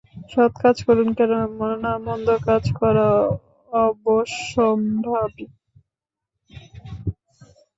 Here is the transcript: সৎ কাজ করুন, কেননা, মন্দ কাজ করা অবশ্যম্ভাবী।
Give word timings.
সৎ 0.31 0.53
কাজ 0.61 0.77
করুন, 0.87 1.09
কেননা, 1.17 1.91
মন্দ 2.05 2.27
কাজ 2.47 2.63
করা 2.79 3.07
অবশ্যম্ভাবী। 3.71 5.45